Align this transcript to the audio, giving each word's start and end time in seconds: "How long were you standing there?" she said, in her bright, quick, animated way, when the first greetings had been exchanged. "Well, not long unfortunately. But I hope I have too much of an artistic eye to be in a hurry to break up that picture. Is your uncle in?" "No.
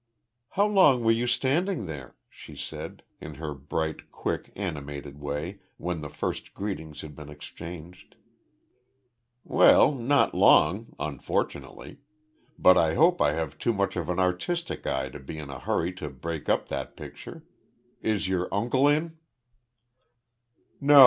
"How 0.57 0.65
long 0.65 1.03
were 1.03 1.11
you 1.11 1.27
standing 1.27 1.85
there?" 1.85 2.15
she 2.27 2.55
said, 2.55 3.03
in 3.19 3.35
her 3.35 3.53
bright, 3.53 4.09
quick, 4.11 4.51
animated 4.55 5.19
way, 5.19 5.59
when 5.77 6.01
the 6.01 6.09
first 6.09 6.55
greetings 6.55 7.01
had 7.01 7.15
been 7.15 7.29
exchanged. 7.29 8.15
"Well, 9.43 9.93
not 9.93 10.33
long 10.33 10.95
unfortunately. 10.99 11.99
But 12.57 12.79
I 12.79 12.95
hope 12.95 13.21
I 13.21 13.33
have 13.33 13.59
too 13.59 13.73
much 13.73 13.95
of 13.95 14.09
an 14.09 14.17
artistic 14.17 14.87
eye 14.87 15.09
to 15.09 15.19
be 15.19 15.37
in 15.37 15.51
a 15.51 15.59
hurry 15.59 15.93
to 15.97 16.09
break 16.09 16.49
up 16.49 16.69
that 16.69 16.97
picture. 16.97 17.43
Is 18.01 18.27
your 18.27 18.49
uncle 18.51 18.87
in?" 18.87 19.19
"No. 20.79 20.99